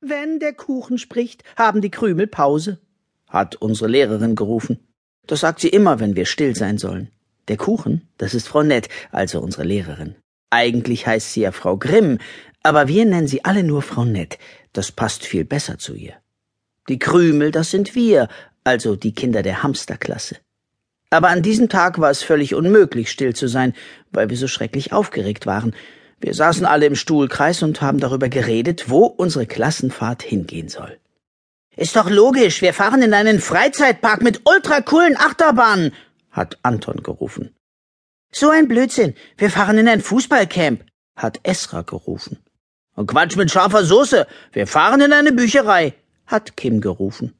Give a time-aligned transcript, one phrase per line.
[0.00, 2.78] Wenn der Kuchen spricht, haben die Krümel Pause,
[3.26, 4.78] hat unsere Lehrerin gerufen.
[5.26, 7.10] Das sagt sie immer, wenn wir still sein sollen.
[7.48, 10.14] Der Kuchen, das ist Frau Nett, also unsere Lehrerin.
[10.50, 12.18] Eigentlich heißt sie ja Frau Grimm,
[12.62, 14.38] aber wir nennen sie alle nur Frau Nett.
[14.72, 16.14] Das passt viel besser zu ihr.
[16.88, 18.28] Die Krümel, das sind wir,
[18.62, 20.36] also die Kinder der Hamsterklasse.
[21.10, 23.74] Aber an diesem Tag war es völlig unmöglich, still zu sein,
[24.12, 25.74] weil wir so schrecklich aufgeregt waren.
[26.20, 30.98] Wir saßen alle im Stuhlkreis und haben darüber geredet, wo unsere Klassenfahrt hingehen soll.
[31.76, 35.92] Ist doch logisch, wir fahren in einen Freizeitpark mit ultracoolen Achterbahnen,
[36.32, 37.54] hat Anton gerufen.
[38.32, 40.84] So ein Blödsinn, wir fahren in ein Fußballcamp,
[41.16, 42.38] hat Esra gerufen.
[42.96, 45.94] Und Quatsch mit scharfer Soße, wir fahren in eine Bücherei,
[46.26, 47.34] hat Kim gerufen.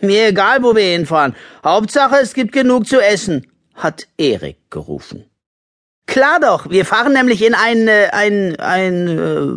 [0.00, 1.34] Mir egal, wo wir hinfahren.
[1.62, 5.29] Hauptsache, es gibt genug zu essen, hat Erik gerufen.
[6.10, 9.52] Klar doch, wir fahren nämlich in ein, äh, ein, ein, äh,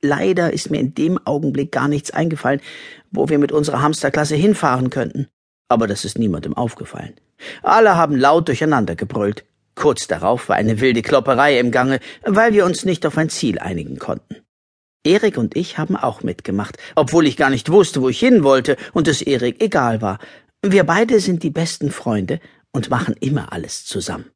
[0.00, 2.62] leider ist mir in dem Augenblick gar nichts eingefallen,
[3.10, 5.28] wo wir mit unserer Hamsterklasse hinfahren könnten.
[5.68, 7.12] Aber das ist niemandem aufgefallen.
[7.62, 9.44] Alle haben laut durcheinander gebrüllt.
[9.74, 13.58] Kurz darauf war eine wilde Klopperei im Gange, weil wir uns nicht auf ein Ziel
[13.58, 14.36] einigen konnten.
[15.04, 18.78] Erik und ich haben auch mitgemacht, obwohl ich gar nicht wusste, wo ich hin wollte
[18.94, 20.20] und es Erik egal war.
[20.62, 22.40] Wir beide sind die besten Freunde
[22.72, 24.30] und machen immer alles zusammen.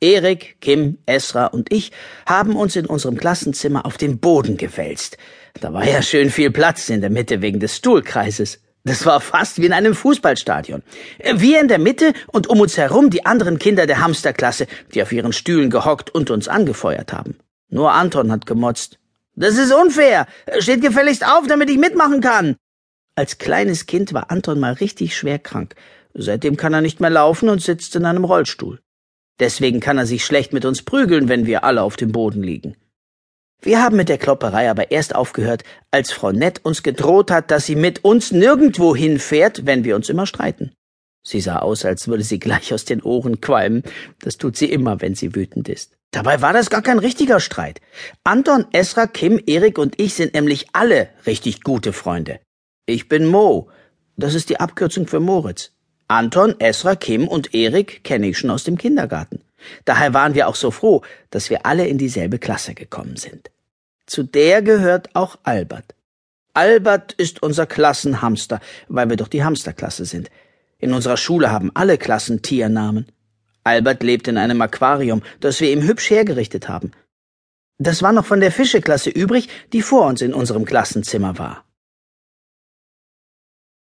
[0.00, 1.92] Erik, Kim, Esra und ich
[2.26, 5.16] haben uns in unserem Klassenzimmer auf den Boden gewälzt.
[5.60, 8.60] Da war ja schön viel Platz in der Mitte wegen des Stuhlkreises.
[8.84, 10.82] Das war fast wie in einem Fußballstadion.
[11.34, 15.12] Wir in der Mitte und um uns herum die anderen Kinder der Hamsterklasse, die auf
[15.12, 17.36] ihren Stühlen gehockt und uns angefeuert haben.
[17.68, 18.98] Nur Anton hat gemotzt.
[19.34, 20.26] Das ist unfair.
[20.60, 22.56] Steht gefälligst auf, damit ich mitmachen kann.
[23.14, 25.74] Als kleines Kind war Anton mal richtig schwer krank.
[26.14, 28.80] Seitdem kann er nicht mehr laufen und sitzt in einem Rollstuhl.
[29.40, 32.76] Deswegen kann er sich schlecht mit uns prügeln, wenn wir alle auf dem Boden liegen.
[33.60, 37.66] Wir haben mit der Klopperei aber erst aufgehört, als Frau Nett uns gedroht hat, dass
[37.66, 40.72] sie mit uns nirgendwo hinfährt, wenn wir uns immer streiten.
[41.26, 43.82] Sie sah aus, als würde sie gleich aus den Ohren qualmen.
[44.20, 45.96] Das tut sie immer, wenn sie wütend ist.
[46.10, 47.80] Dabei war das gar kein richtiger Streit.
[48.24, 52.40] Anton, Esra, Kim, Erik und ich sind nämlich alle richtig gute Freunde.
[52.86, 53.68] Ich bin Mo.
[54.16, 55.72] Das ist die Abkürzung für Moritz.
[56.08, 59.42] Anton, Esra, Kim und Erik kenne ich schon aus dem Kindergarten.
[59.84, 63.50] Daher waren wir auch so froh, dass wir alle in dieselbe Klasse gekommen sind.
[64.06, 65.94] Zu der gehört auch Albert.
[66.54, 70.30] Albert ist unser Klassenhamster, weil wir doch die Hamsterklasse sind.
[70.78, 73.06] In unserer Schule haben alle Klassen Tiernamen.
[73.62, 76.92] Albert lebt in einem Aquarium, das wir ihm hübsch hergerichtet haben.
[77.76, 81.64] Das war noch von der Fischeklasse übrig, die vor uns in unserem Klassenzimmer war.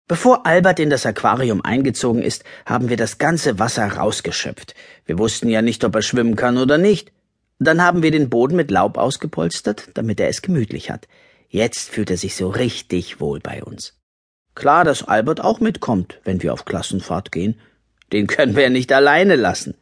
[0.08, 4.76] Bevor Albert in das Aquarium eingezogen ist, haben wir das ganze Wasser rausgeschöpft.
[5.06, 7.12] Wir wussten ja nicht, ob er schwimmen kann oder nicht.
[7.58, 11.08] Dann haben wir den Boden mit Laub ausgepolstert, damit er es gemütlich hat.
[11.50, 13.98] Jetzt fühlt er sich so richtig wohl bei uns.
[14.54, 17.60] Klar, dass Albert auch mitkommt, wenn wir auf Klassenfahrt gehen.
[18.14, 19.74] Den können wir ja nicht alleine lassen.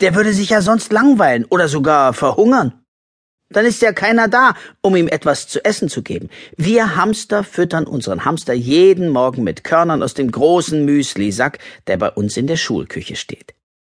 [0.00, 2.81] Der würde sich ja sonst langweilen oder sogar verhungern.
[3.52, 6.28] Dann ist ja keiner da, um ihm etwas zu essen zu geben.
[6.56, 12.10] Wir Hamster füttern unseren Hamster jeden Morgen mit Körnern aus dem großen Müslisack, der bei
[12.10, 13.54] uns in der Schulküche steht.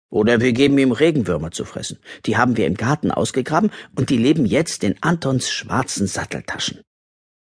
[0.10, 2.00] Oder wir geben ihm Regenwürmer zu fressen.
[2.26, 6.82] Die haben wir im Garten ausgegraben und die leben jetzt in Antons schwarzen Satteltaschen.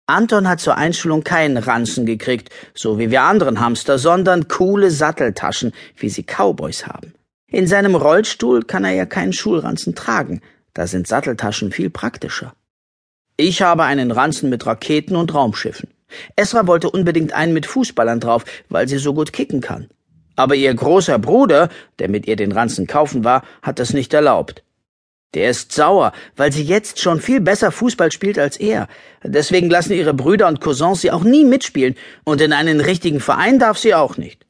[0.07, 5.73] Anton hat zur Einschulung keinen Ranzen gekriegt, so wie wir anderen Hamster, sondern coole Satteltaschen,
[5.97, 7.15] wie sie Cowboys haben.
[7.47, 10.43] In seinem Rollstuhl kann er ja keinen Schulranzen tragen,
[10.75, 12.55] da sind Satteltaschen viel praktischer.
[13.37, 15.89] Ich habe einen Ranzen mit Raketen und Raumschiffen.
[16.37, 19.89] Esra wollte unbedingt einen mit Fußballern drauf, weil sie so gut kicken kann.
[20.37, 21.69] Aber ihr großer Bruder,
[21.99, 24.63] der mit ihr den Ranzen kaufen war, hat das nicht erlaubt.
[25.35, 28.89] Der ist sauer, weil sie jetzt schon viel besser Fußball spielt als er.
[29.25, 33.59] Deswegen lassen ihre Brüder und Cousins sie auch nie mitspielen, und in einen richtigen Verein
[33.59, 34.44] darf sie auch nicht.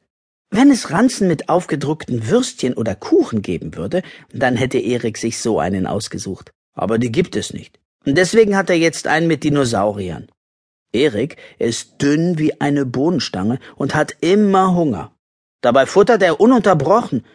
[0.57, 5.59] Wenn es Ranzen mit aufgedruckten Würstchen oder Kuchen geben würde, dann hätte Erik sich so
[5.59, 6.53] einen ausgesucht.
[6.73, 7.77] Aber die gibt es nicht.
[8.05, 10.29] Und deswegen hat er jetzt einen mit Dinosauriern.
[10.93, 15.11] Erik ist dünn wie eine Bohnenstange und hat immer Hunger.
[15.59, 17.25] Dabei futtert er ununterbrochen.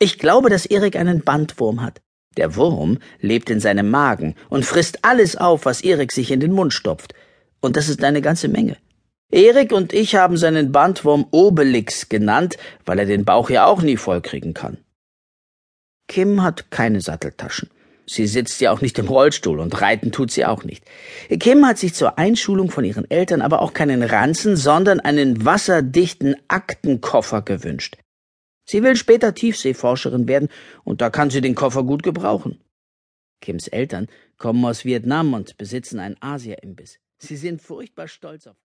[0.00, 2.00] Ich glaube, dass Erik einen Bandwurm hat.
[2.36, 6.50] Der Wurm lebt in seinem Magen und frisst alles auf, was Erik sich in den
[6.50, 7.14] Mund stopft.
[7.60, 8.76] Und das ist eine ganze Menge.
[9.34, 13.96] Erik und ich haben seinen Bandwurm Obelix genannt, weil er den Bauch ja auch nie
[13.96, 14.78] vollkriegen kann.
[16.06, 17.68] Kim hat keine Satteltaschen.
[18.06, 20.84] Sie sitzt ja auch nicht im Rollstuhl und reiten tut sie auch nicht.
[21.40, 26.36] Kim hat sich zur Einschulung von ihren Eltern aber auch keinen Ranzen, sondern einen wasserdichten
[26.46, 27.96] Aktenkoffer gewünscht.
[28.66, 30.48] Sie will später Tiefseeforscherin werden,
[30.84, 32.60] und da kann sie den Koffer gut gebrauchen.
[33.40, 34.06] Kims Eltern
[34.38, 36.98] kommen aus Vietnam und besitzen einen Asia-Imbiss.
[37.18, 38.52] Sie sind furchtbar stolz auf